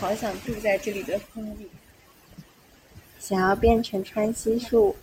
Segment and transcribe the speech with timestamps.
[0.00, 1.68] 好想住在这里的风里，
[3.18, 4.96] 想要变成川西树，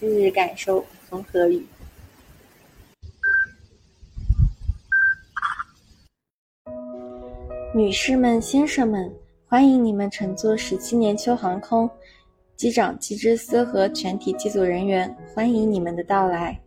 [0.00, 1.66] 日日感受风和雨。
[7.74, 9.10] 女士们、先生们，
[9.46, 11.88] 欢迎你们乘坐十七年秋航空，
[12.54, 16.60] 机长季之斯和全体机组人员欢迎你们的到来。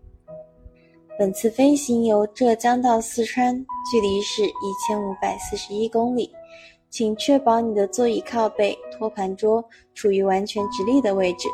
[1.19, 3.55] 本次飞行由浙江到四川，
[3.91, 6.31] 距离是一千五百四十一公里，
[6.91, 9.63] 请确保你的座椅靠背、托盘桌
[9.95, 11.47] 处于完全直立的位置，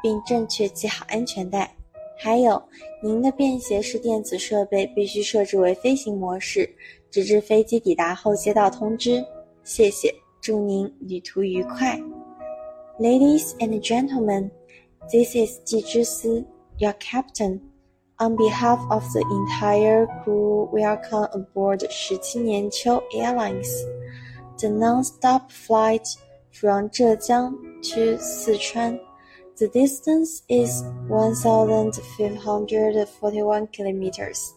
[0.00, 1.68] 并正确系好安全带。
[2.16, 2.62] 还有，
[3.02, 6.68] 您的便携式电子设备必须设置为飞行模式。
[7.10, 9.24] 直至飞机抵达后接到通知。
[9.64, 11.98] 谢谢，祝您旅途愉快。
[13.00, 14.50] Ladies and gentlemen,
[15.10, 16.44] this is Ji Zhisu,
[16.78, 17.60] your captain.
[18.18, 23.68] On behalf of the entire crew, welcome aboard 十七年秋 Airlines.
[24.58, 26.08] The non-stop flight
[26.50, 28.98] from Zhejiang to Sichuan.
[29.58, 34.54] The distance is 1,541 kilometers.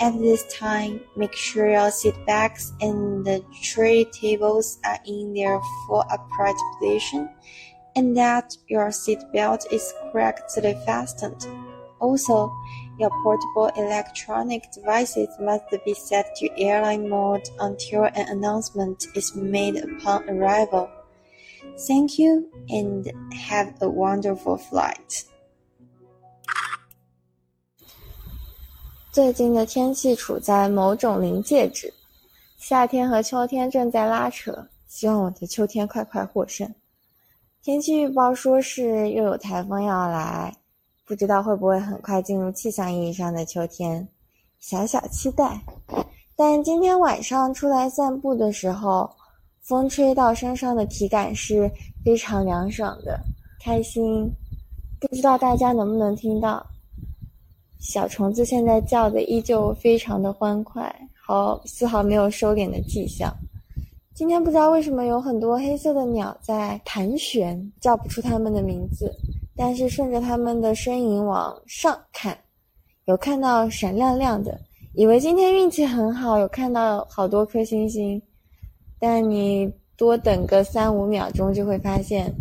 [0.00, 5.58] At this time, make sure your seat backs and the tray tables are in their
[5.86, 7.30] full upright position
[7.96, 11.46] and that your seat belt is correctly fastened.
[11.98, 12.54] Also,
[12.97, 19.77] your portable electronic devices must be set to airline mode until an announcement is made
[19.77, 20.89] upon arrival.
[21.87, 25.25] Thank you and have a wonderful flight.
[29.11, 31.93] 最近的天气处在某种临界值，
[32.57, 34.67] 夏天和秋天正在拉扯。
[34.87, 36.73] 希望我的秋天快快获胜。
[37.61, 40.55] 天气预报说是又有台风要来，
[41.06, 44.06] 不知道会不会很快进入气象意义上的秋天，
[44.58, 45.62] 小小期待。
[46.34, 49.08] 但今天晚上出来散步的时候，
[49.62, 51.70] 风吹到身上的体感是
[52.04, 53.20] 非常凉爽的，
[53.62, 54.28] 开心。
[55.00, 56.66] 不知道大家能不能听到？
[57.78, 60.92] 小虫子现在叫的依旧非常的欢快，
[61.24, 63.32] 好丝毫没有收敛的迹象。
[64.12, 69.14] 今天不知道为什么有很多黑色的鸟在盘旋，叫不出它们的名字，
[69.56, 72.36] 但是顺着他们的身影往上看，
[73.06, 74.60] 有看到闪亮亮的，
[74.94, 78.20] 以为今天运气很好，有看到好多颗星星。
[78.98, 82.32] 但你多等个三五秒钟，就会发现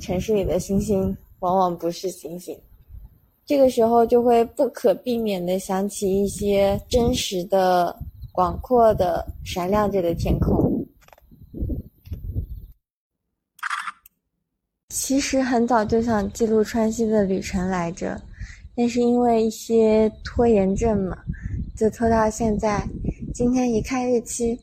[0.00, 2.58] 城市里的星星往往不是星星。
[3.46, 7.94] 这个时候就会不可避免地想起一些真实的、
[8.32, 10.63] 广阔的、闪亮着的天空。
[14.94, 18.22] 其实很早就想记录川西的旅程来着，
[18.76, 21.18] 但是因为一些拖延症嘛，
[21.76, 22.88] 就拖到现在。
[23.34, 24.56] 今天一看日期，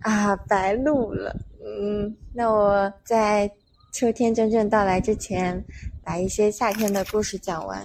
[0.00, 1.36] 啊，白录了。
[1.62, 3.48] 嗯，那我在
[3.92, 5.62] 秋天真正到来之前，
[6.02, 7.78] 把一些夏天的故事讲完。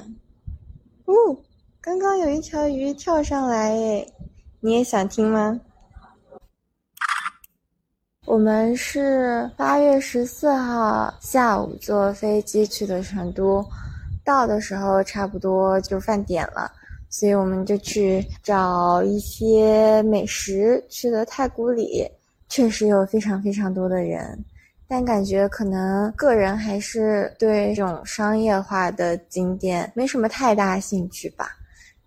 [1.04, 1.14] 哦，
[1.82, 4.14] 刚刚有一条鱼跳上来诶，
[4.62, 5.60] 你也想听吗？
[8.40, 13.62] 我们是八月十四号下午坐飞机去的成都，
[14.24, 16.72] 到的时候差不多就饭点了，
[17.10, 20.82] 所以我们就去找一些美食。
[20.88, 22.10] 去了太古里，
[22.48, 24.42] 确实有非常非常多的人。
[24.88, 31.58] 但感觉可能个人还是对这种商业化的景点没什么太大兴趣吧，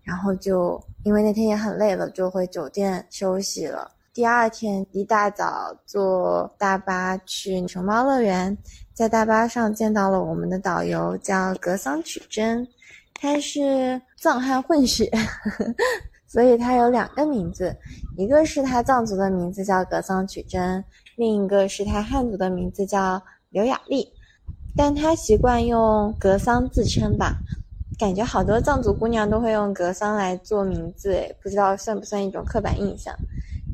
[0.01, 3.91] 然后就因为那天也很累了，就回酒店休息了。
[4.13, 8.55] 第二天一大早坐大巴去熊猫乐园，
[8.93, 12.67] 在大巴上见到了我们的导游，叫格桑曲真，
[13.15, 15.09] 他是藏汉混血，
[16.29, 17.75] 所以他有两个名字，
[18.15, 20.85] 一个是他藏族的名字叫格桑曲真。
[21.15, 23.19] 另一个是他汉族的名字叫
[23.49, 24.07] 刘雅丽，
[24.77, 27.39] 但他习惯用格桑自称吧，
[27.97, 33.11] 感觉好多藏族姑娘都会用格桑来做名字，不知道算不算一种刻板印象。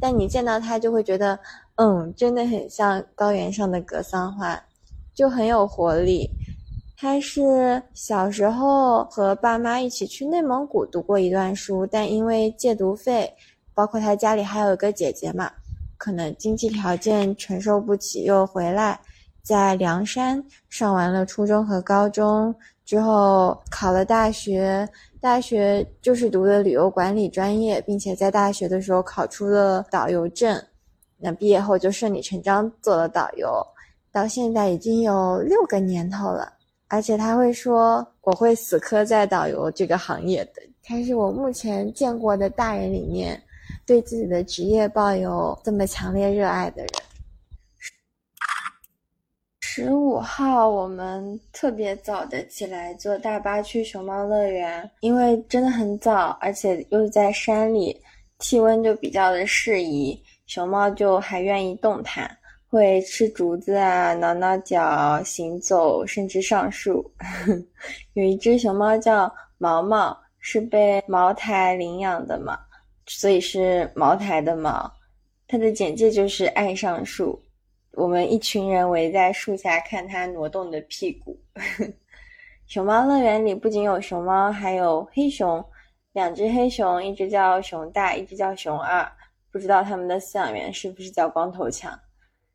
[0.01, 1.39] 但你见到他就会觉得，
[1.75, 4.61] 嗯，真的很像高原上的格桑花，
[5.13, 6.29] 就很有活力。
[6.97, 13.33] 他是小时候和爸妈一起去内蒙古读过一段书，但因为借读费，
[13.73, 15.51] 包括他家里还有一个姐姐嘛。
[15.97, 18.99] 可能经济条件承受不起，又回来，
[19.43, 22.55] 在凉山上完了初中和高中
[22.89, 24.89] 之后，考了大学，
[25.21, 30.59] 大学就是读的旅游管理专业，并且在大学的时候考出了导游证，
[31.19, 33.63] 那毕业后就顺理成章做了导游，
[34.11, 36.51] 到现在已经有六个年头了，
[36.87, 40.53] 而且他会说我会死磕在导游这个行业的，
[40.83, 43.39] 他是我目前见过的大人里面。
[43.85, 46.89] 对自己的职业抱有这么强烈热爱的人，
[49.81, 57.97] 十五号我们特别早的起来坐大巴去熊猫乐园，因为真的很早，而且又在山里，
[58.39, 62.29] 气温就比较的适宜，熊猫就还愿意动弹，
[62.69, 67.09] 会吃竹子啊，挠挠脚，行走，甚至上树。
[68.15, 72.59] 有一只熊猫叫毛毛，是被茅台领养的嘛，
[73.07, 74.91] 所以是茅台的毛。
[75.47, 77.41] 它的简介就是爱上树。
[77.93, 81.37] 我们一群人围在树下看它挪动的屁股。
[82.67, 85.63] 熊猫乐园里不仅有熊猫，还有黑熊，
[86.13, 89.11] 两只黑熊，一只叫熊大，一只叫熊二，
[89.51, 91.99] 不知道他们的饲养员是不是叫光头强。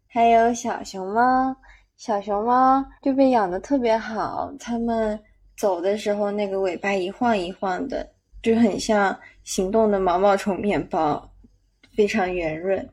[0.07, 1.55] 还有小熊猫，
[1.97, 5.21] 小熊猫就被养的特别好，它们
[5.57, 8.09] 走的时候那个尾巴一晃一晃的，
[8.41, 11.29] 就很像行动的毛毛虫面包，
[11.97, 12.89] 非常圆润。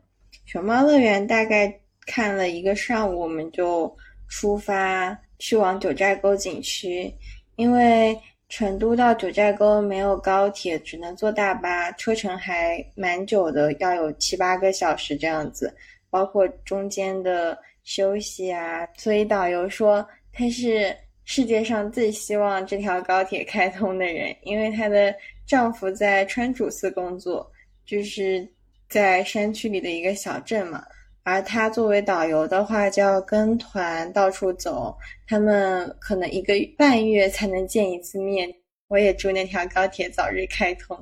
[0.46, 1.78] 熊猫乐园大概。
[2.06, 3.96] 看了一个上午，我们就
[4.28, 7.14] 出发去往九寨沟景区。
[7.58, 8.18] 因为
[8.50, 15.74] 成都到九寨沟没有高铁，只能坐大巴，车程还蛮久的，要有七八个小时这样子，
[16.10, 18.88] 包括中间的休息啊。
[18.98, 25.14] 所以导游说他是世界上最希望这条高铁开通的人，因为她的
[25.46, 27.50] 丈夫在川主寺工作，
[27.86, 28.46] 就是
[28.90, 30.84] 在山区里的一个小镇嘛。
[31.24, 34.98] 而他作为导游的话，就要跟团到处走，
[35.28, 38.52] 他们可能一个半月才能见一次面。
[38.88, 40.98] 我也祝那条高铁早日开通。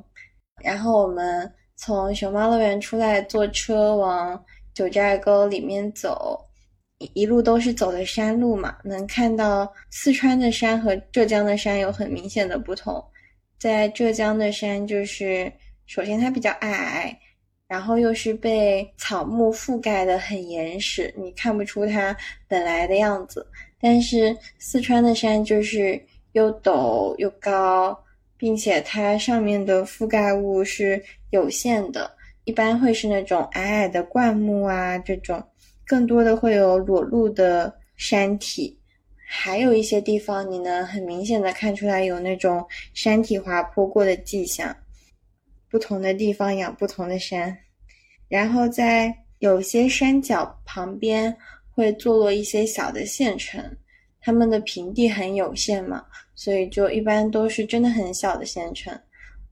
[0.62, 4.44] 然后我们从熊猫乐园出来，坐车往
[4.74, 6.38] 九寨沟里面走，
[6.98, 13.02] 一一路都是走的山路嘛，能看到四川的山和浙江的山有很明显的不同。
[13.58, 15.52] 在浙江的山，就是
[15.88, 17.18] 首先它比较矮。
[17.70, 22.18] 然后又是被草木覆盖的很严实，你看不出它
[22.48, 23.46] 本来的样子。
[23.80, 26.02] 但是四川的山就是
[26.32, 27.96] 又陡又高，
[28.38, 31.00] 并且它上面的覆盖物是
[31.30, 32.10] 有限的，
[32.44, 35.42] 一般会是那种矮矮的灌木啊，这种
[35.86, 38.76] 更多的会有裸露的山体，
[39.28, 44.76] 还有一些地方你能很明显的看出来有那种山体滑坡过的迹象。
[45.70, 47.56] 不同的地方养不同的山，
[48.28, 51.36] 然后在有些山脚旁边
[51.72, 53.64] 会坐落一些小的县城，
[54.20, 56.04] 他们的平地很有限嘛，
[56.36, 58.98] 所以就一般都是真的很小的县城。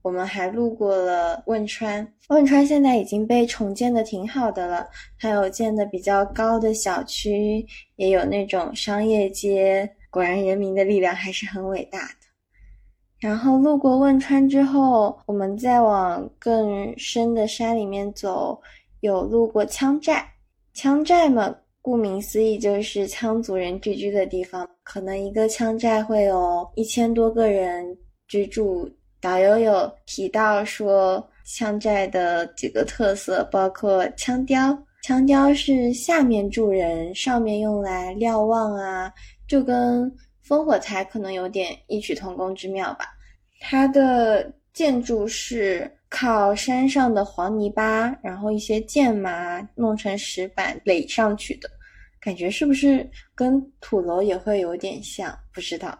[0.02, 7.66] 我们还路过了汶川，汶川现在已经被重建的挺好的了，还有建的比较高的小区，
[7.96, 9.90] 也有那种商业街。
[10.08, 12.10] 果然，人民的力量还是很伟大。
[13.20, 18.56] 然后路过汶川之后，我们再往更深的山里面走，
[19.00, 20.24] 有路过羌寨。
[20.72, 27.84] 羌寨嘛，顾名思义就是羌族人聚居的地方，可能一个羌寨会有一千多个人
[28.28, 28.88] 居住。
[29.20, 39.12] 导游有提到说，羌寨的几个特色包括羌雕，羌雕是下面住人，上面用来瞭望啊，
[39.48, 40.08] 就跟。
[40.48, 43.06] 烽火台可能有点异曲同工之妙吧，
[43.60, 51.68] 它的建筑是靠山上的黄泥巴，然后一些箭麻弄成石板垒上去的，
[52.18, 55.38] 感觉是不是跟土楼也会有点像？
[55.52, 55.98] 不知道。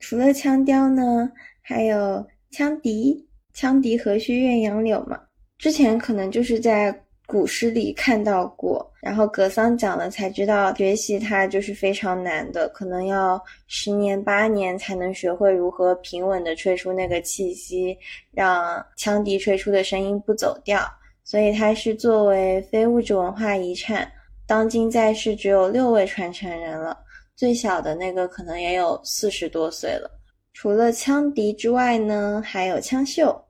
[0.00, 1.30] 除了羌雕呢，
[1.62, 5.20] 还有羌笛，羌笛何须怨杨柳嘛？
[5.56, 7.04] 之前可能就是在。
[7.30, 17.96] 古诗里看到过，然后格桑讲了才知道，学习它就是非常难的，可能要十年八年才能学会如何平稳的吹出那个气息，
[18.32, 20.80] 让羌笛吹出的声音不走调。
[21.22, 24.10] 所以它是作为非物质文化遗产，
[24.48, 26.98] 当今在世只有六位传承人了，
[27.36, 30.10] 最小的那个可能也有四十多岁了。
[30.52, 33.40] 除了羌笛之外呢，还有羌绣。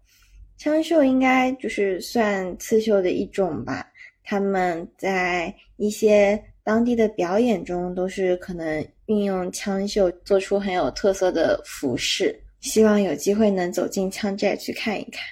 [0.61, 3.87] 羌绣应该就是算刺绣的一种吧。
[4.23, 12.38] 他们在一些当地的表演中，都是可能运用羌绣做出很有特色的服饰。
[12.61, 15.23] 希望有机会能走进羌寨去看一看。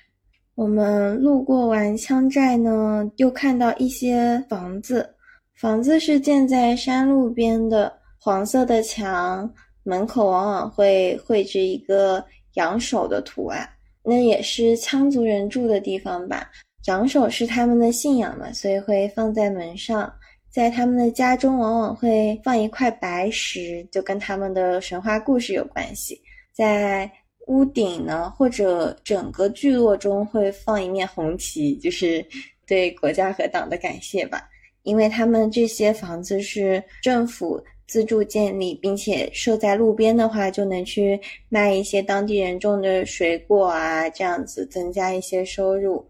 [0.54, 5.14] 我们路过完羌寨呢，又看到一些房子，
[5.56, 13.68] 房子是建在山路边的，黄色的墙，门口往往会绘制一个羊首的图案。
[14.08, 16.50] 那也是羌族人住的地方吧？
[16.82, 20.10] 长首是他们的信仰嘛，所以会放在门上。
[20.50, 26.18] 在他们的家中，往往会放一块白石，就跟他们的神话故事有关系。
[26.54, 27.08] 在
[27.48, 32.24] 屋顶呢，或者整个聚落中会放一面红旗，就是
[32.66, 34.48] 对国家和党的感谢吧。
[34.84, 41.18] 因为他们这些房子是政府自助建立，并且设在路边的话，就能去
[41.48, 46.06] 卖一些当地人种的水果啊，这样子增加一些收入。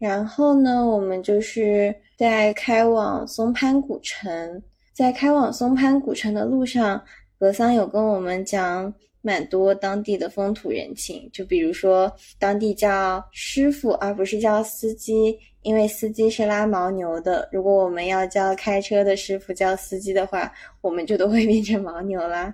[0.00, 4.60] 然后呢，我们就是在开往松潘古城，
[4.92, 7.00] 在开往松潘古城的路上，
[7.38, 15.38] 格桑有跟我们讲蛮多当地的风土人情，就比如说当地叫师傅而不是叫司机。
[15.62, 22.52] 因为司机是拉牦牛的，如果我们要叫开车的师傅叫司机的话，我们就都会 变成牦牛啦。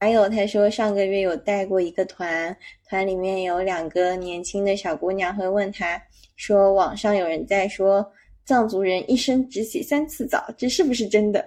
[0.00, 2.56] 还有，他说上个月有带过一个团，
[2.88, 6.02] 团里面有两个年轻的小姑娘会问他，
[6.34, 8.04] 说网上有人在说
[8.44, 11.46] 藏族人一生只洗三次澡，这是不是真的？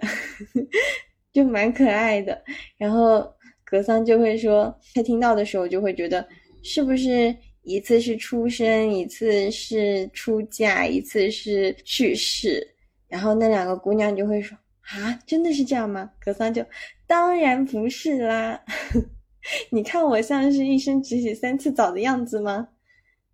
[1.34, 2.41] 就蛮可爱的。
[2.77, 3.29] 然后
[3.74, 6.24] 格桑就会说，他听到的时候就会觉得
[6.62, 7.36] 是不是？
[7.63, 12.75] 一次是出生，一次是出嫁，一次是去世，
[13.08, 14.56] 然后那两个姑娘就会说
[14.94, 16.63] ：“啊，真的是这样吗？”格桑就
[17.08, 18.62] ：“当然不是啦，
[19.72, 22.68] 你看我像是一生只洗三次澡的样子吗？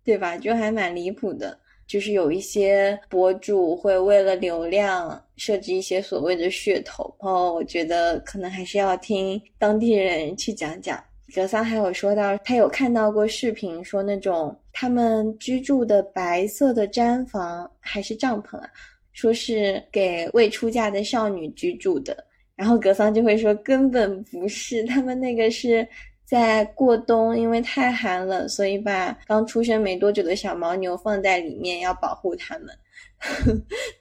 [0.02, 0.38] 对吧？
[0.38, 11.02] 就还蛮离谱的，就是有一些博主会为了流量设置一些所谓的噱头哦，我觉得可能还是要听当地人去讲讲。”
[11.34, 18.68] 格桑还有说到，他有看到过视频，说那种他们居住的白色的毡房还是帐篷啊，
[19.12, 22.26] 说是给未出嫁的少女居住的。
[22.54, 25.86] 然后格桑就会说，根本不是，他们那个是
[26.26, 32.68] 在过冬，因为太寒了，所以把刚出生没多久的小牦牛放在里面，要保护他们。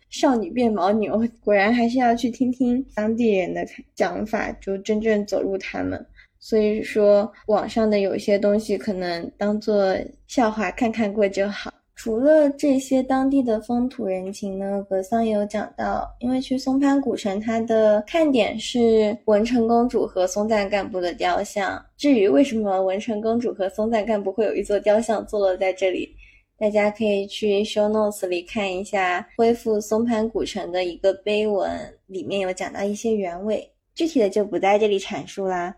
[0.10, 6.04] 少女变牦牛，果然还是要去听听当地人的讲法，就真正走入他们。
[6.40, 9.96] 所以说，网上的有些东西可能当做
[10.28, 11.74] 笑话看看过就好。
[11.96, 21.78] 除了这些当地的风土人情呢，格桑也有讲到，因为去松潘古城，它的看点是文成公主和松赞干部的雕像。
[21.98, 26.10] 至于为什么文成公主和松赞干部会有一座雕像坐落在这里，
[26.60, 35.74] 大家可以去 show notes 里看一下恢复松潘古城的一个碑文，里面有讲到一些原委，具体的就不在这里阐述啦。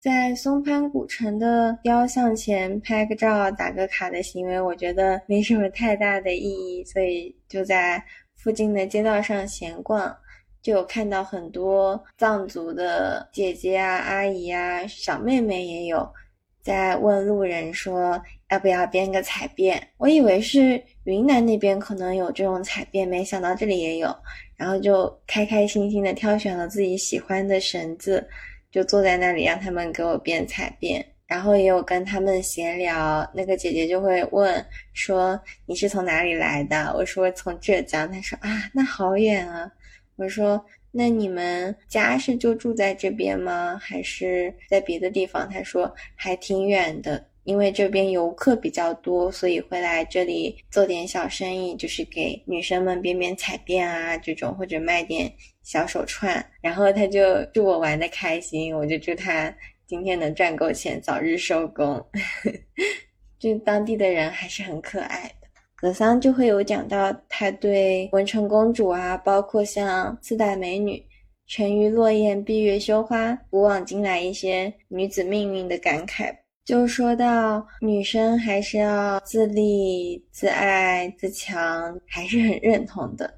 [0.00, 8.00] 在松潘古城的雕像前拍个照、打个卡的行为，我觉得没什么太大的意义，所以就在
[8.36, 10.16] 附近的街道上闲逛，
[10.62, 16.08] 就有看到很多藏族的姐姐啊、阿姨啊、小妹妹也有
[16.62, 19.80] 在问路人说要不要编个彩辫。
[19.96, 24.14] 我以为是云南那边可能有这种彩辫，没想到这里也有，
[24.56, 28.28] 然后就开开心心的挑选了自己喜欢的绳子。
[28.70, 33.26] 就坐在那里让他们给我编彩编，然后也有跟他们闲聊。
[33.34, 34.62] 那个姐姐就会问
[34.92, 39.72] 说：“你是从哪里来的？”我说：“从浙江。”她说：“啊，那好远啊。”
[40.16, 40.62] 我说
[40.92, 43.78] ：“那你们家是就住在这边吗？
[43.80, 55.32] 还是在别的地方？”她说：“还挺远的，因为这边游客比较多，所以会来这里做点小生意，就是给女生们编编彩辫啊这种，或者卖点。”
[55.64, 59.54] 小手串，然后他就祝我玩的开心，我就祝他
[59.86, 62.02] 今天能赚够钱，早日收工。
[63.38, 65.48] 就当地的人还是很可爱的。
[65.76, 71.02] 格桑就会有讲到他对文成公主啊，包括像四大美女
[71.46, 76.34] 沉鱼落雁、闭月羞花、古往今来一些女子命运的感慨，
[76.68, 83.32] 就说到女生还是要自立、自爱、自强，还是很认同的。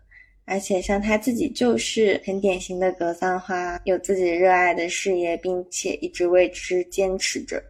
[0.47, 7.63] 而且像她自己就是很典型的格桑花，有自己热爱的事业，并且一直为之坚持着。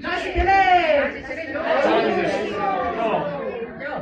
[0.00, 0.52] 扎西德勒，
[1.22, 1.66] 扎西德勒，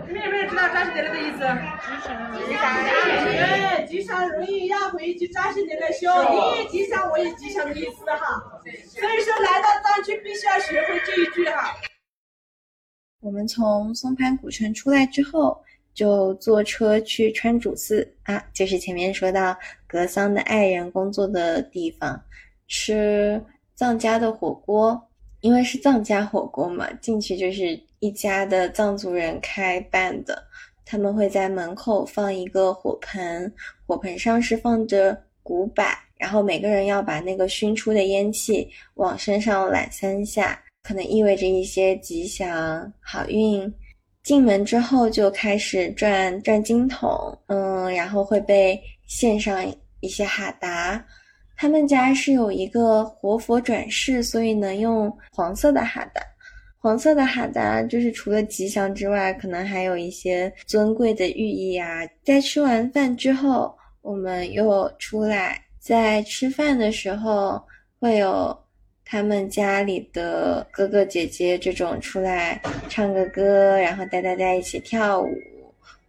[0.06, 1.58] 你有没有知道扎西德勒的意
[2.36, 2.46] 思？
[2.46, 2.66] 吉祥，
[3.38, 8.42] 哎，吉祥如意，要回去扎西德勒修，你也吉祥，我也吉祥的意思哈。
[8.88, 11.74] 所以说来到藏区必须要学会这一句哈。
[13.20, 15.62] 我们从松潘古城出来之后。
[15.96, 22.22] 就坐车去川主寺啊，就是前面说到格桑的爱人工作的地方，
[22.68, 23.42] 吃
[23.74, 25.02] 藏家的火锅。
[25.40, 30.46] 因为是藏家火锅嘛，进去就是一家的藏族人开办的，
[30.86, 33.52] 他们会在门口放一个火盆，
[33.84, 35.84] 火盆上是放着古柏，
[36.16, 43.70] 然后每个人要把那个熏出的烟气往身上揽三下，可能意味着一些吉祥好运。
[44.22, 49.64] 进门之后就开始转转经筒，嗯，然后会被献上
[50.00, 51.04] 一些哈达。
[51.56, 56.20] 他们家是有一个活佛转世，所以能用黄色的哈达。
[56.78, 62.06] 黄色的哈达就是除了吉祥之外，可能还有一些尊贵的寓意啊。
[62.22, 67.60] 在吃完饭之后，我们又出来，在吃饭的时候
[67.98, 68.56] 会有
[69.04, 75.28] 他们家里的哥哥姐姐这种出来唱个歌，然后带大家一起跳舞。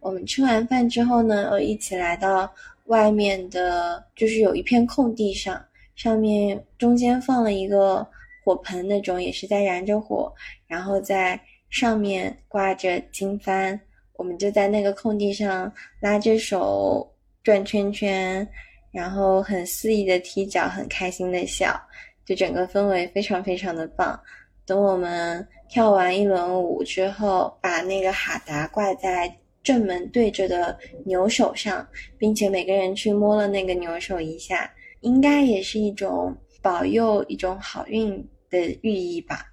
[0.00, 2.48] 我们吃完饭之后呢，又一起来到
[2.84, 5.60] 外面的，就是有一片空地上，
[5.96, 8.06] 上面中间放了一个
[8.48, 10.32] 火盆那种，也是在燃着火，
[10.66, 11.38] 然后在
[11.68, 13.78] 上面挂着经幡。
[14.14, 17.06] 我们就在那个空地上拉着手
[17.42, 18.48] 转圈圈，
[18.90, 21.78] 然后很肆意的踢脚，很开心的笑，
[22.24, 24.18] 就整个氛围非常非常的棒。
[24.64, 29.30] 等我们跳完一轮舞之后，把那个哈达挂在
[29.62, 31.86] 正门对着的牛手上，
[32.16, 34.70] 并且每个人去摸了那个牛手一下，
[35.02, 39.46] 应该也是一种保佑、一种好运的寓意吧。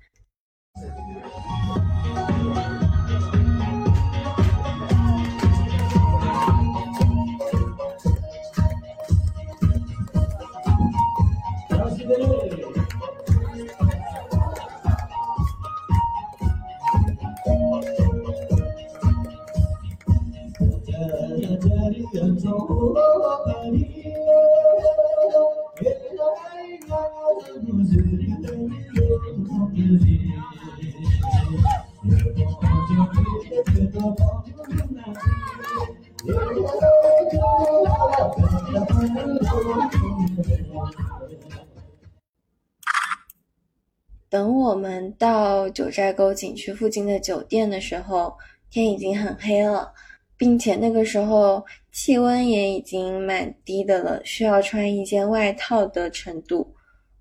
[44.30, 48.34] 等我们到九寨沟景区附近的酒店的时候，
[48.70, 49.94] 天已经很黑了，
[50.38, 56.76] 并且那个时候气温也已经蛮低的了，需要穿一件外套的程度。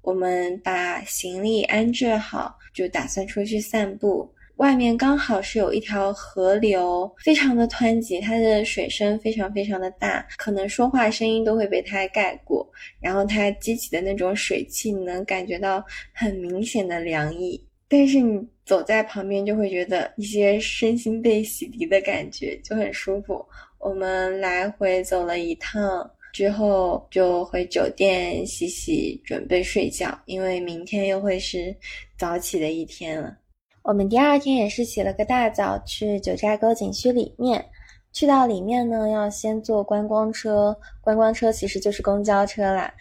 [0.04, 4.30] 我们把行李安置好，就打算出去散步。
[4.56, 12.70] 外面刚好是有一条河流，非常的湍急，它的水声非常非常的大，可能说话声音都会被它盖过。
[13.00, 15.82] 然后它激起的那种水汽，你能感觉到
[16.14, 17.66] 很明显的凉意。
[17.88, 23.44] 但是你走在旁边，就会觉得一些身心被洗涤的感觉，就很舒服。
[23.80, 31.72] 我们来回走了一趟之后，就回酒店洗洗，准备睡觉，因为明天又会是
[32.18, 33.38] 早起的一天了。
[33.84, 37.64] 我们第二天也是起了个大早，去九寨沟景区里面。
[38.12, 42.92] 去到里面呢，要先坐观光车，观光车其实就是公交车啦。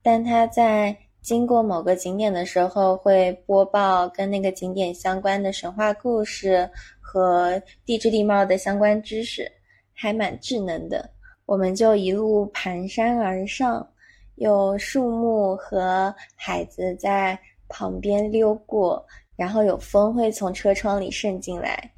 [0.00, 6.70] 但它在经过某个景点的时候，会播报跟那个景点相关的神话故事
[7.00, 9.50] 和地质地貌的相关知识，
[9.92, 11.15] 还蛮智能的。
[11.46, 13.88] 我们就一路盘山而上，
[14.34, 19.02] 有树木和海子在旁边溜过。
[19.36, 21.92] 然后有风会从车窗里渗进来，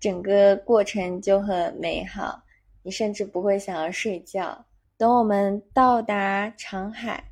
[0.00, 2.42] 整个过程就很美好，
[2.82, 4.64] 你甚至不会想要睡觉。
[4.98, 7.22] 等我们到达长海，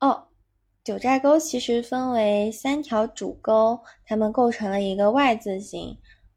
[0.00, 0.22] 哦，
[0.84, 5.96] 九寨沟其实分为三条主沟，它们构成了一个 Y 字形，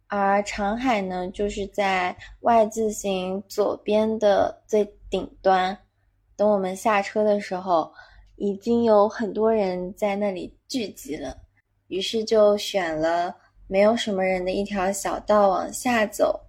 [0.10, 5.78] 而长海呢，就是在 Y 字形左边的最顶端。
[6.36, 7.92] 等我们下车的时候，
[8.36, 11.38] 已经有很多人在那里聚集了。
[11.90, 13.36] 于是就选了
[13.68, 16.40] 没有什么人的一条小道往下走，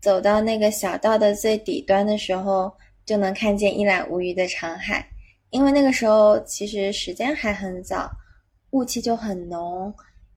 [0.00, 2.72] 走到那个小道的最底端的时候，
[3.06, 5.06] 就能看见一览无余的长海。
[5.50, 8.10] 因为那个时候其实时间还很早，
[8.70, 9.94] 雾气就很浓，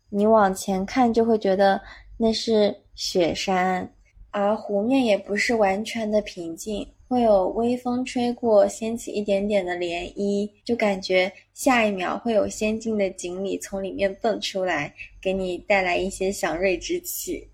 [0.10, 1.82] 你往前看就会觉得
[2.18, 3.90] 那是雪山，
[4.32, 6.88] 而湖面也不是完全的平静。
[7.10, 17.48] 会有微风吹过，掀起一点点的涟漪，就感觉下一秒会有仙境的锦鲤从里面蹦出来，给你带来一些祥瑞之气。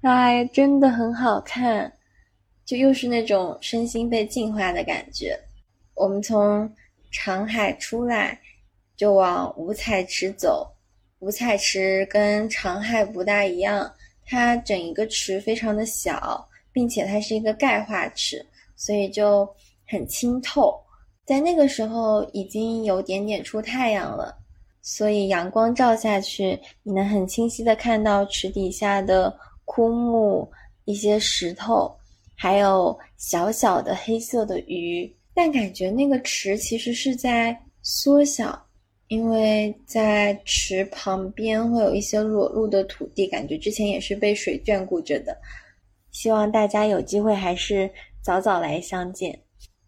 [0.00, 1.92] 哎，真的很好看，
[2.64, 5.38] 就又是那种身心被净化的感觉。
[5.94, 6.66] 我们从
[7.10, 8.40] 长海出来，
[8.96, 10.73] 就往五彩池走。
[11.24, 13.90] 五彩池跟长海不大一样，
[14.26, 18.44] 它整一个池非常的小，并且它是一个钙化池。
[18.76, 19.48] 所以就
[19.88, 20.78] 很清透，
[21.24, 24.36] 在那个时候已经有点点出太阳了，
[24.82, 29.34] 所以阳光照下去，你能很清晰的看到池底下的
[29.64, 30.46] 枯木、
[30.84, 31.90] 一些石头，
[32.36, 35.10] 还有小小的黑色的鱼。
[35.32, 38.63] 但感觉那个池其实是在缩小，
[39.14, 45.36] 因为在池旁边会有一些裸露的土地，感觉之前也是被水眷顾着的。
[46.10, 47.88] 希望大家有机会还是。
[48.24, 49.38] 早早来相见。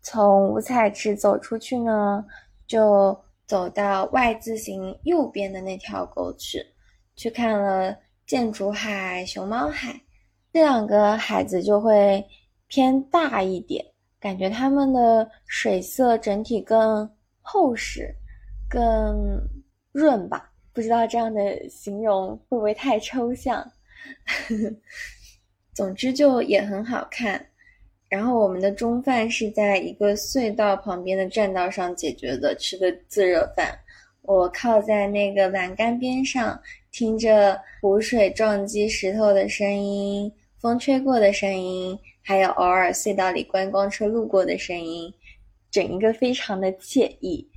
[0.02, 2.22] 从五彩池走出去呢，
[2.66, 6.62] 就走到 Y 字形右边的那条沟去，
[7.14, 9.98] 去看了箭竹海、熊猫海。
[10.52, 12.22] 这两个海子就会
[12.66, 13.82] 偏大一点，
[14.20, 17.10] 感觉它们的水色整体更
[17.40, 18.14] 厚实、
[18.68, 19.40] 更
[19.92, 20.50] 润吧。
[20.72, 23.66] 不知道这样的形容会不会太抽象？
[25.74, 27.44] 总之就也很好看。
[28.08, 33.76] 然后我们的中饭是在一个隧道旁边的栈道上解决的，吃的自热饭。
[34.22, 36.60] 我靠在那个栏杆边上，
[36.92, 45.12] 听着湖水撞击石头的声音，风吹过的声音，还有偶尔隧道里观光车路过的声音，
[45.70, 47.48] 整一个非常的惬意。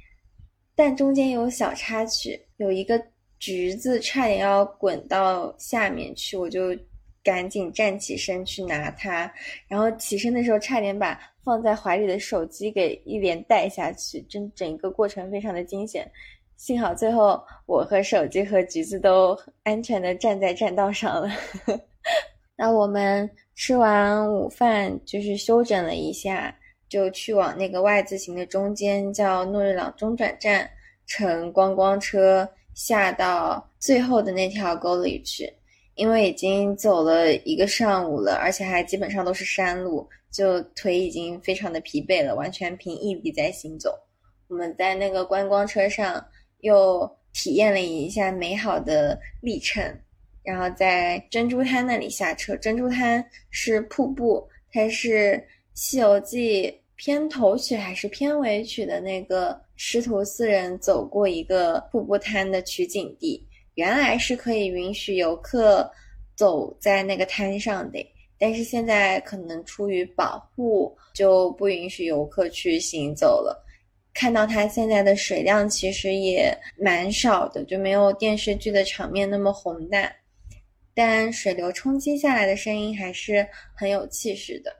[0.79, 2.97] 但中间有小插曲，有一个
[3.37, 6.73] 橘子差点要滚到下面去，我就
[7.21, 9.29] 赶紧站起身去拿它，
[9.67, 16.09] 然后起身的时候差点把放在怀里的手机给一连带下去，整整个过程非常的惊险。
[16.55, 21.29] 幸好最后我和手机和橘子都安全的站在栈道上了。
[22.55, 26.55] 那我们吃完午饭就是休整了一下，
[26.89, 30.69] 就去往那个 Y 字形的中间叫诺日朗中转站，
[31.05, 35.49] 乘观光车下到最后的那条沟里去。
[35.95, 43.97] 因为已经走了一个上午了，而且还基本上都是山路，就腿已经非常的疲惫了，完全凭毅力在行走。
[44.47, 46.25] 我们在那个观光车上。
[46.61, 49.81] 又体验了一下美好的历程，
[50.43, 52.53] 然后在珍珠滩那里下车。
[52.57, 55.35] 珍珠滩是瀑布，它是
[55.81, 63.41] 《西游记》片头曲还是片尾曲的那个师徒四人走过一个瀑布滩的取景地。
[63.75, 65.89] 原来是可以允许游客
[66.35, 68.05] 走在那个滩上的，
[68.37, 73.65] 但是现在可能出于保护，就不允许游客去行走了。
[74.13, 80.13] 看到它现在的水量其实也蛮少的，就没有电视剧的场面那么宏大，
[80.93, 84.75] 但水流冲击下来的声音还是很有气势的。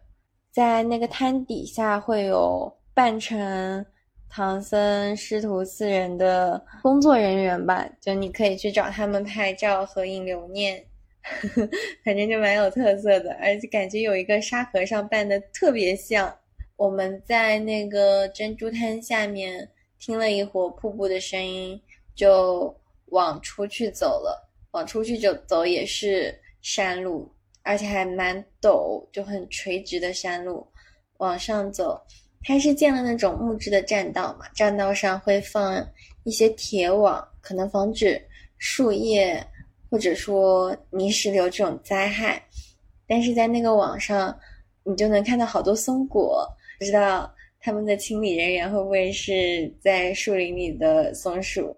[0.51, 3.85] 在那个滩底下会有扮成
[4.29, 10.83] 唐僧师徒四人的工作人员吧，就你可以去找他们拍照合影留念，
[12.03, 16.35] 反正就蛮有特色的，而且感觉有一个沙和尚扮的特别像。
[16.75, 21.79] 我们在那个珍珠滩下面听了一会儿瀑布的声音，
[22.15, 22.73] 就
[23.07, 24.49] 往出去走了。
[24.71, 27.27] 往出去就走也是山路，
[27.63, 30.65] 而且还蛮陡，就很垂直的山路。
[31.17, 32.01] 往上走，
[32.43, 35.85] 它是建了那种木质的栈道嘛，栈道上会放
[36.23, 38.21] 一些铁网，可能防止
[38.57, 39.45] 树叶
[39.89, 42.41] 或者说泥石流这种灾害。
[43.05, 44.33] 但是在那个网上，
[44.83, 46.47] 你就能看到好多松果。
[46.79, 51.75] 不知道他们的清理人员会不会是在树林里的松鼠？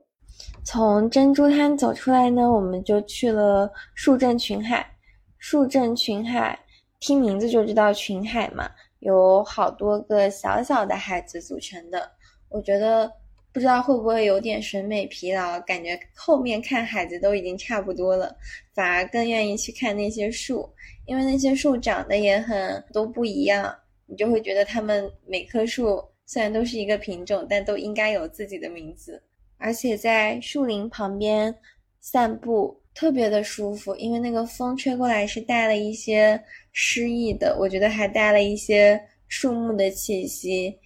[0.63, 4.85] 从珍珠滩走出来呢，我们就去了树镇群海。
[5.41, 6.57] 树镇群海，
[6.99, 12.11] 听名字就知道群海嘛，有好多个小小的海子组成的。
[12.47, 13.11] 我觉得
[13.51, 18.33] 不知道会不会有点审美疲劳，感觉后面看海子都已经差不多了，
[18.75, 20.69] 反而更愿意去看那些树，
[21.07, 23.75] 因为那些树长得也很都不一样。
[24.05, 29.23] 你就会觉得它们每棵树虽然都是一个品种，但都应该有自己的名字。
[29.57, 31.53] 而且在树林旁边
[31.99, 40.77] 散步特别的舒服，因为那个风吹过来是带了一些诗意的，我觉得还带了一些树木的气息，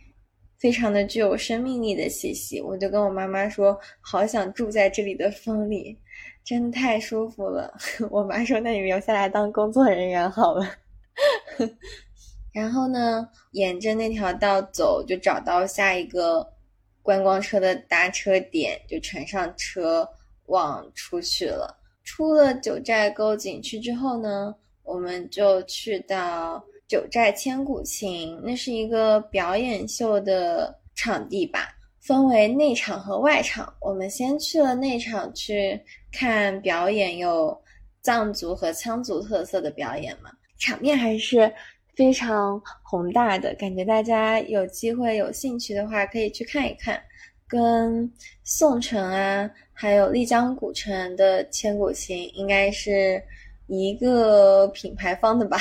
[0.59, 2.61] 非常的具有生命力的气息。
[2.61, 5.97] 我就跟我妈妈说，好想住在这里的风里，
[6.43, 7.73] 真的太舒服了。
[8.11, 10.69] 我妈说，那你留下来当工作人员好了。
[12.53, 16.47] 然后呢，沿着那条道走，就找到下一个
[17.01, 20.07] 观光车的搭车点，就乘上车
[20.45, 21.75] 往出去了。
[22.05, 31.67] 出了九寨沟景区之后呢，我们就去到九寨千古情，那是一个表演秀的场地吧，
[31.99, 33.73] 分为内场和外场。
[33.81, 35.77] 我们先去了内场去
[36.13, 37.61] 看表演，有
[38.01, 41.51] 藏族和羌族特色的表演嘛，场面还是。
[41.97, 47.01] 非常宏大的感觉，大家有机会有兴趣的话，可以去看一看。
[47.47, 48.11] 跟
[48.43, 53.21] 宋城啊，还有丽江古城的千古情，应该是
[53.67, 55.59] 一个品牌方的吧？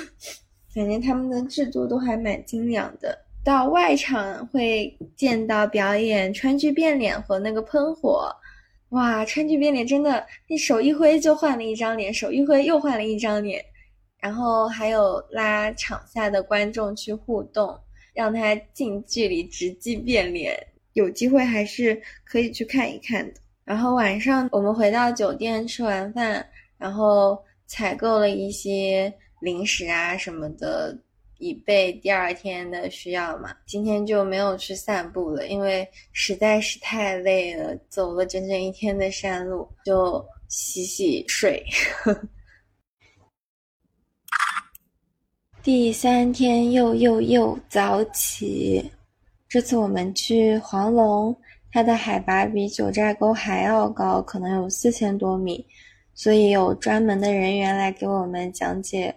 [0.74, 3.18] 感觉他们的制作都还蛮精良的。
[3.42, 8.30] 到外场会见到表演川剧变脸和那个喷火，
[8.90, 13.64] 哇，川剧变脸真的，你手一挥就换了一张脸，手一挥又换了一张脸。
[14.18, 17.74] 然后还有拉场下的观众去互动，
[18.12, 20.54] 让他近距离直击变脸，
[20.94, 23.40] 有机会还是可以去看一看的。
[23.64, 26.44] 然后晚上我们回到酒店吃完饭，
[26.76, 30.98] 然后采购了一些零食啊什么的，
[31.38, 33.54] 以备第二天的需要嘛。
[33.66, 41.64] 今天就没有去散步了，因为实在是太累了，走了整整一天的山路，就洗洗睡。
[45.62, 48.90] 第三天又又又早起，
[49.50, 51.36] 这次我们去黄龙，
[51.72, 55.66] 它的海拔比九寨沟还要高，可能有四千多米。
[56.14, 59.12] 所以有专门的人员来给我们讲解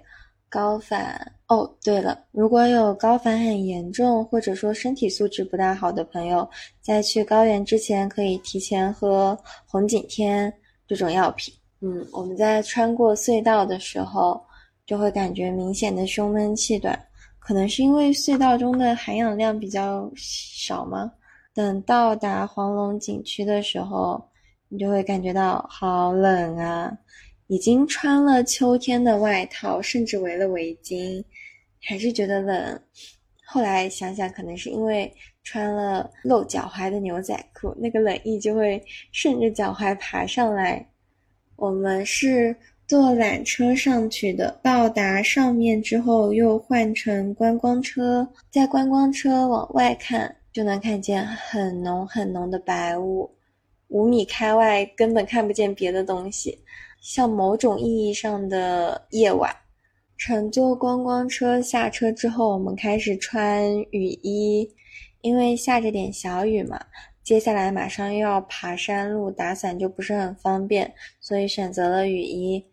[0.50, 1.72] 高反哦。
[1.84, 6.50] 对了，如果有高反很严重，或者说身体素质不大好的朋友，
[6.82, 10.52] 在去高原之前可以提前喝红景天
[10.88, 11.54] 这种药品。
[11.82, 14.42] 嗯，我们在穿过隧道的时候，
[14.88, 16.98] 就会感觉明显的胸闷气短，
[17.44, 21.12] 可能是因为隧道中的含氧量比较少吗？
[21.54, 24.24] 等到达黄龙景区的时候。
[24.70, 26.92] 你就会感觉到好冷啊！
[27.46, 31.24] 已经穿了秋天的外套，甚至围了围巾，
[31.80, 32.82] 还是觉得冷。
[33.46, 40.84] 后来想想，可能是因为穿了露脚踝的牛仔裤，那个冷意就会顺着脚踝爬上来。
[41.56, 53.30] 我们是坐缆车上去的，到达上面之后又换成观光车，在观光车往外看，就能看见很浓很浓的白雾。
[53.88, 56.60] 五米开外根本看不见别的东西，
[57.02, 59.56] 像某种意义上的夜晚。
[60.18, 64.70] 乘坐观光车下车之后，我们开始穿雨衣，
[65.22, 66.80] 因为下着点小雨嘛。
[67.24, 72.64] 接下来马上又要爬山路，打伞就不是很方便，所以选择了雨衣。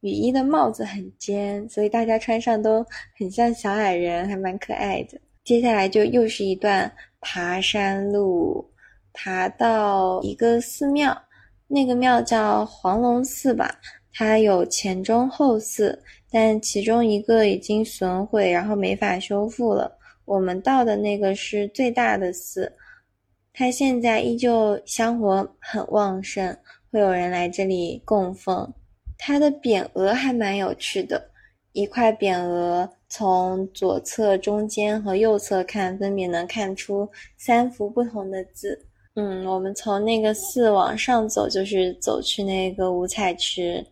[0.00, 2.84] 雨衣的帽子很尖，所以大家穿上都
[3.18, 5.20] 很像小矮人，还蛮可爱的。
[5.44, 8.68] 接下来就又是一段爬山路。
[9.12, 11.14] 爬到一个寺庙，
[11.66, 13.68] 那个庙叫黄龙寺吧，
[14.12, 19.98] 它有前中后寺，但其中一个已经损毁，然后没法修复了。
[20.24, 22.72] 我们到的那个是最大的寺，
[23.52, 26.56] 它现在依旧香火很旺盛，
[26.92, 28.72] 会有人来这里供奉。
[29.22, 31.30] 它的匾额还蛮有趣的，
[31.72, 37.06] 一块匾额从左侧、中间和右侧看，分别能看出
[37.36, 38.86] 三幅不同的字。
[39.16, 43.84] 嗯，我们从那个寺往上走，就是走去那个五彩池。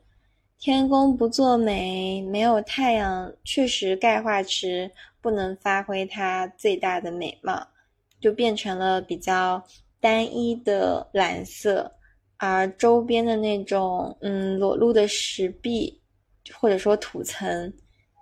[0.59, 7.65] 天公不作美，没有太阳，确实钙化池不能发挥它最大的美貌，
[8.19, 9.63] 就变成了比较
[10.01, 11.93] 单一的蓝色。
[12.39, 16.01] 而周边的那种嗯裸露的石壁，
[16.59, 17.73] 或者说土层，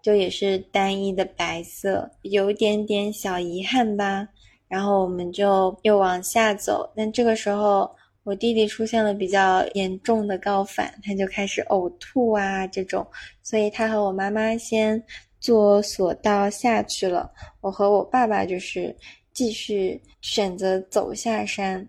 [0.03, 4.27] 就也是单一的白色，有一点点小遗憾吧。
[4.69, 7.89] 然后我们就又往下走，但这个时候
[8.25, 13.07] 我弟弟出现了比较严重的高反，他就开始呕吐啊这种，
[13.43, 15.01] 所以他和我妈妈先
[15.39, 18.97] 坐索道下去了，我和我爸爸就是
[19.33, 21.87] 继续选择走下山。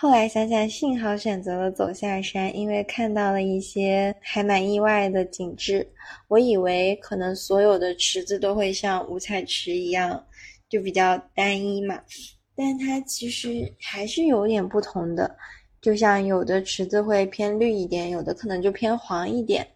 [0.00, 5.84] 后来想想，幸好选择了走下山，因为看到了一些还蛮意外的景致。
[6.28, 10.24] 我以为可能所有的池子都会像五彩池一样。
[10.68, 11.98] 就比较单一嘛，
[12.54, 15.34] 但它其实还是有点不同的。
[15.80, 19.66] 就像有的池子会偏绿一点，有的可能就偏黄一点，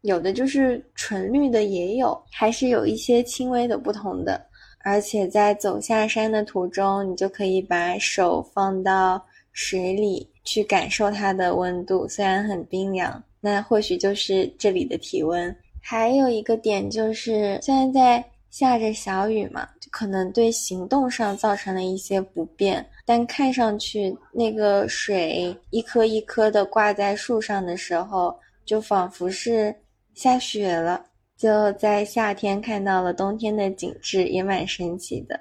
[0.00, 4.44] 有的就是纯绿的也有，还是有一些轻微的不同的。
[4.82, 9.24] 而且在走下山的途中，你就可以把手放到
[9.62, 15.54] 水里去感受它的温度，虽然很冰凉，那或许就是这里的体温。
[15.82, 22.84] 还有一个点就是，虽然在下着小雨嘛，可能对行动上造成了一些不便。
[23.04, 29.74] 但看上去那个水一颗一颗的挂在树上的时候，就仿佛是
[30.14, 31.04] 下雪了。
[31.36, 35.38] 就在夏天看到了冬天的景致，也蛮神奇的。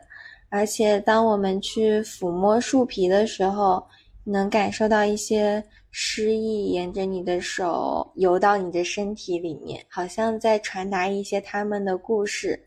[0.52, 3.86] 而且当我们去抚摸树皮的时候，
[4.30, 12.60] 能感受到一些诗意沿着你的手游到你的身体里面，好像在传达一些他们的故事。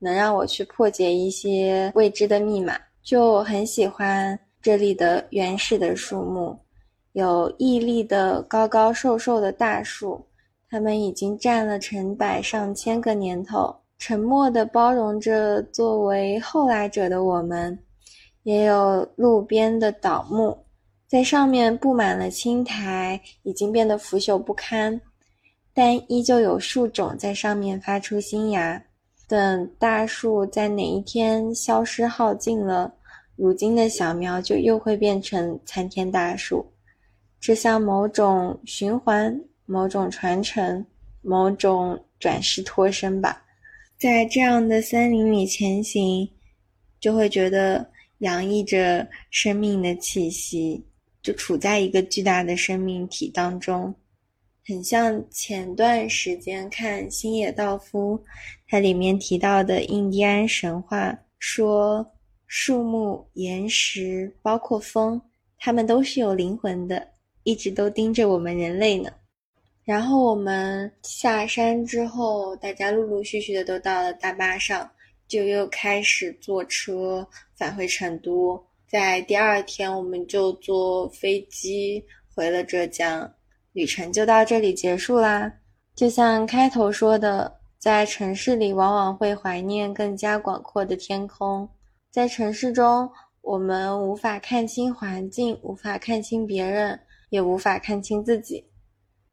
[0.00, 6.56] 能让我去破解一些未知的密码，就很喜欢这里的原始的树木，
[7.14, 10.24] 有屹立的高高瘦瘦的大树，
[10.70, 17.76] 它们已经站了成百上千个年头，沉默地包容着作为后来者的我们。
[18.44, 20.56] 也有路边的倒木，
[21.08, 25.00] 在上面布满了青苔，已经变得腐朽不堪，
[25.72, 28.84] 但依旧有树种在上面发出新芽。
[29.26, 32.92] 等大树在哪一天消失耗尽了，
[33.36, 36.64] 如今的小苗就又会变成参天大树。
[37.40, 40.84] 这像某种循环、某种传承、
[41.22, 43.42] 某种转世脱生吧。
[43.98, 46.28] 在这样的森林里前行，
[47.00, 47.86] 就会觉得
[48.18, 50.84] 洋溢着生命的气息，
[51.28, 53.94] 就处在一个巨大的生命体当中，
[54.66, 58.18] 很像前段时间看星野道夫，
[58.66, 62.14] 它里面提到的印第安神话，说
[62.46, 65.20] 树木、岩石，包括风，
[65.58, 67.06] 它们都是有灵魂的，
[67.42, 69.10] 一直都盯着我们人类呢。
[69.84, 74.90] 然后我们下山之后，大家陆陆续续的都到了大巴上，
[75.26, 78.66] 就又开始坐车返回成都。
[78.88, 82.02] 在第二天，我们就坐飞机
[82.34, 83.30] 回了浙江，
[83.74, 85.52] 旅程就到这里结束啦。
[85.94, 91.68] 就像开头说的，在城市里往往会怀念更加广阔的天空。
[92.10, 93.06] 在城市中，
[93.42, 96.98] 我们无法看清环境，无法看清别人，
[97.28, 98.64] 也无法看清自己。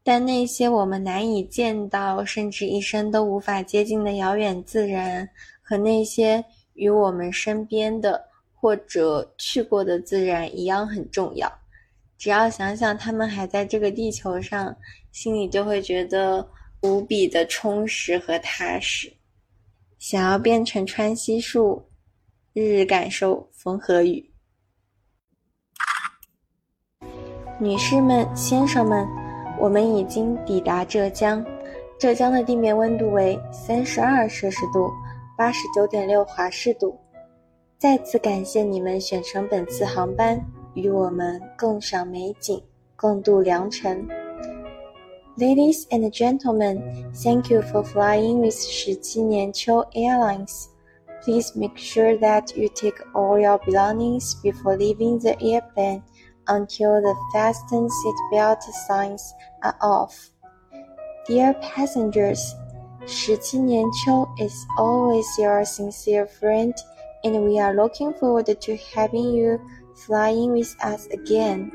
[0.04, 5.28] 但那些我们难以见到，甚至一生都无法接近的遥远自然，
[5.62, 8.22] 和那些与我们身边的
[8.66, 11.48] 或者去过的自然一样很重要。
[12.18, 14.76] 只要想想他们还在这个地球上，
[15.12, 16.44] 心里就会觉得
[16.82, 19.14] 无比的充实和踏实。
[20.00, 21.88] 想要变成川西树，
[22.54, 24.34] 日日感受风和雨。
[27.60, 29.08] 女士们，先生们。
[29.60, 31.46] 我们已经抵达浙江，
[32.00, 34.92] 浙江的地面温度为三十二摄氏度，
[35.38, 37.00] 八十九点六华氏度。
[37.79, 40.45] 再次感谢你们选乘本次航班，
[40.75, 42.63] 与我们共赏美景，
[42.97, 44.07] 共度良辰。
[45.39, 46.83] Ladies and gentlemen,
[47.15, 50.67] thank you for flying with 十七年秋 Airlines.
[51.25, 56.03] Please make sure that you take all your belongings before leaving the airplane
[56.47, 59.23] until the fasten seatbelt signs
[59.63, 60.31] are off.
[61.27, 62.41] Dear passengers,
[63.07, 66.75] 十七年秋 is always your sincere friend,
[67.26, 69.60] And we are looking forward to having you
[69.96, 71.72] flying with us again.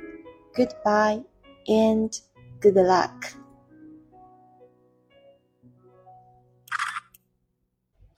[0.55, 1.25] Goodbye
[1.67, 2.17] and
[2.61, 3.35] good luck.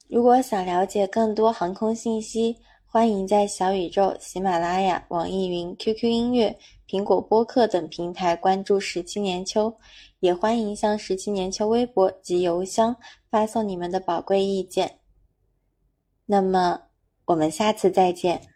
[0.09, 9.75] 如果想了解更多航空信息，欢迎在小宇宙、喜马拉雅、网易云、QQ 音乐、苹果播客等平台关注十七年秋，
[10.21, 12.95] 也欢迎向十七年秋微博及邮箱
[13.31, 14.99] 发送你们的宝贵意见。
[16.27, 16.83] 那么，
[17.27, 18.52] 我们下次再见。